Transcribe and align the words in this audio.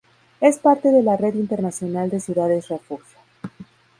Es 0.39 0.57
parte 0.57 0.89
de 0.89 1.03
la 1.03 1.15
Red 1.15 1.35
Internacional 1.35 2.09
de 2.09 2.19
Ciudades 2.19 2.69
Refugio. 2.69 3.19